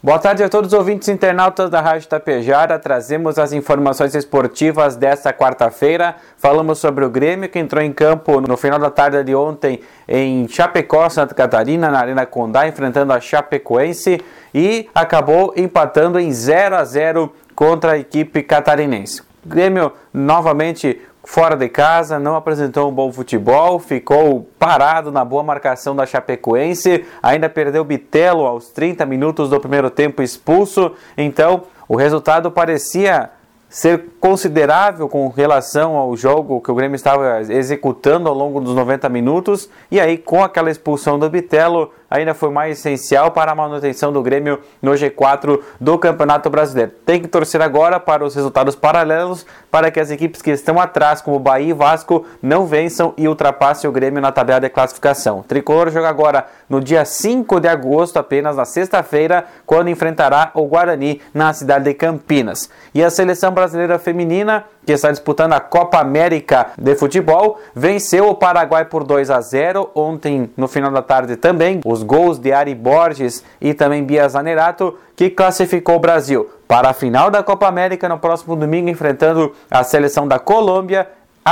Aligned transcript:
Boa 0.00 0.20
tarde 0.20 0.44
a 0.44 0.48
todos 0.48 0.72
os 0.72 0.78
ouvintes 0.78 1.08
internautas 1.08 1.68
da 1.68 1.80
Rádio 1.80 2.08
Tapejara. 2.08 2.78
Trazemos 2.78 3.36
as 3.36 3.52
informações 3.52 4.14
esportivas 4.14 4.94
desta 4.94 5.32
quarta-feira. 5.32 6.14
Falamos 6.36 6.78
sobre 6.78 7.04
o 7.04 7.10
Grêmio 7.10 7.48
que 7.48 7.58
entrou 7.58 7.82
em 7.82 7.92
campo 7.92 8.40
no 8.40 8.56
final 8.56 8.78
da 8.78 8.92
tarde 8.92 9.24
de 9.24 9.34
ontem 9.34 9.80
em 10.06 10.46
Chapecó, 10.46 11.08
Santa 11.08 11.34
Catarina, 11.34 11.90
na 11.90 11.98
Arena 11.98 12.24
Condá, 12.24 12.68
enfrentando 12.68 13.12
a 13.12 13.20
Chapecoense 13.20 14.20
e 14.54 14.88
acabou 14.94 15.52
empatando 15.56 16.20
em 16.20 16.30
0 16.30 16.76
a 16.76 16.84
0 16.84 17.34
contra 17.56 17.94
a 17.94 17.98
equipe 17.98 18.44
catarinense. 18.44 19.24
Grêmio 19.44 19.92
novamente 20.14 21.00
fora 21.28 21.54
de 21.54 21.68
casa, 21.68 22.18
não 22.18 22.34
apresentou 22.34 22.88
um 22.88 22.92
bom 22.92 23.12
futebol, 23.12 23.78
ficou 23.78 24.48
parado 24.58 25.12
na 25.12 25.26
boa 25.26 25.42
marcação 25.42 25.94
da 25.94 26.06
Chapecoense, 26.06 27.04
ainda 27.22 27.50
perdeu 27.50 27.84
Bitelo 27.84 28.46
aos 28.46 28.70
30 28.70 29.04
minutos 29.04 29.50
do 29.50 29.60
primeiro 29.60 29.90
tempo 29.90 30.22
expulso, 30.22 30.92
então 31.18 31.64
o 31.86 31.96
resultado 31.96 32.50
parecia 32.50 33.28
ser 33.68 34.06
considerável 34.18 35.06
com 35.06 35.28
relação 35.28 35.96
ao 35.96 36.16
jogo 36.16 36.62
que 36.62 36.70
o 36.70 36.74
Grêmio 36.74 36.96
estava 36.96 37.42
executando 37.42 38.26
ao 38.26 38.34
longo 38.34 38.58
dos 38.58 38.74
90 38.74 39.06
minutos. 39.10 39.68
E 39.90 40.00
aí, 40.00 40.16
com 40.16 40.42
aquela 40.42 40.70
expulsão 40.70 41.18
do 41.18 41.28
Bitelo, 41.28 41.92
ainda 42.10 42.34
foi 42.34 42.50
mais 42.50 42.78
essencial 42.78 43.30
para 43.30 43.52
a 43.52 43.54
manutenção 43.54 44.12
do 44.12 44.22
Grêmio 44.22 44.60
no 44.80 44.92
G4 44.92 45.60
do 45.80 45.98
Campeonato 45.98 46.48
Brasileiro. 46.48 46.92
Tem 47.04 47.20
que 47.20 47.28
torcer 47.28 47.60
agora 47.60 48.00
para 48.00 48.24
os 48.24 48.34
resultados 48.34 48.74
paralelos 48.74 49.44
para 49.70 49.90
que 49.90 50.00
as 50.00 50.10
equipes 50.10 50.40
que 50.40 50.50
estão 50.50 50.80
atrás, 50.80 51.20
como 51.20 51.38
Bahia 51.38 51.70
e 51.70 51.72
Vasco, 51.72 52.24
não 52.42 52.66
vençam 52.66 53.12
e 53.16 53.28
ultrapassem 53.28 53.88
o 53.88 53.92
Grêmio 53.92 54.20
na 54.20 54.32
tabela 54.32 54.60
de 54.60 54.68
classificação. 54.68 55.40
O 55.40 55.42
Tricolor 55.42 55.90
joga 55.90 56.08
agora 56.08 56.46
no 56.68 56.80
dia 56.80 57.04
5 57.04 57.60
de 57.60 57.68
agosto, 57.68 58.18
apenas 58.18 58.56
na 58.56 58.64
sexta-feira, 58.64 59.44
quando 59.66 59.88
enfrentará 59.88 60.50
o 60.54 60.66
Guarani 60.66 61.20
na 61.34 61.52
cidade 61.52 61.84
de 61.84 61.94
Campinas. 61.94 62.70
E 62.94 63.02
a 63.04 63.10
seleção 63.10 63.52
brasileira 63.52 63.98
feminina, 63.98 64.64
que 64.88 64.92
está 64.92 65.10
disputando 65.10 65.52
a 65.52 65.60
Copa 65.60 65.98
América 65.98 66.68
de 66.78 66.94
futebol, 66.94 67.60
venceu 67.74 68.26
o 68.26 68.34
Paraguai 68.34 68.86
por 68.86 69.04
2 69.04 69.30
a 69.30 69.38
0 69.38 69.90
ontem 69.94 70.50
no 70.56 70.66
final 70.66 70.90
da 70.90 71.02
tarde 71.02 71.36
também. 71.36 71.82
Os 71.84 72.02
gols 72.02 72.38
de 72.38 72.54
Ari 72.54 72.74
Borges 72.74 73.44
e 73.60 73.74
também 73.74 74.02
Bia 74.02 74.26
Zanerato, 74.26 74.96
que 75.14 75.28
classificou 75.28 75.96
o 75.96 76.00
Brasil 76.00 76.48
para 76.66 76.88
a 76.88 76.94
final 76.94 77.30
da 77.30 77.42
Copa 77.42 77.66
América 77.68 78.08
no 78.08 78.18
próximo 78.18 78.56
domingo, 78.56 78.88
enfrentando 78.88 79.52
a 79.70 79.84
seleção 79.84 80.26
da 80.26 80.38
Colômbia 80.38 81.06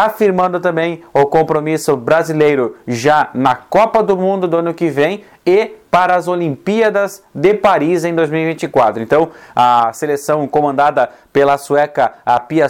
afirmando 0.04 0.60
também 0.60 1.02
o 1.14 1.24
compromisso 1.24 1.96
brasileiro 1.96 2.76
já 2.86 3.30
na 3.32 3.54
Copa 3.54 4.02
do 4.02 4.14
Mundo 4.14 4.46
do 4.46 4.58
ano 4.58 4.74
que 4.74 4.90
vem 4.90 5.24
e 5.46 5.72
para 5.90 6.16
as 6.16 6.28
Olimpíadas 6.28 7.22
de 7.34 7.54
Paris 7.54 8.04
em 8.04 8.14
2024. 8.14 9.02
Então, 9.02 9.30
a 9.54 9.90
seleção 9.94 10.46
comandada 10.46 11.08
pela 11.32 11.56
sueca 11.56 12.12
a 12.26 12.38
Pia 12.38 12.66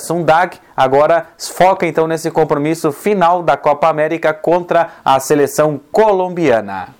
agora 0.76 1.26
foca 1.36 1.84
então 1.84 2.06
nesse 2.06 2.30
compromisso 2.30 2.92
final 2.92 3.42
da 3.42 3.56
Copa 3.56 3.88
América 3.88 4.32
contra 4.32 4.90
a 5.04 5.18
seleção 5.18 5.80
colombiana. 5.90 6.96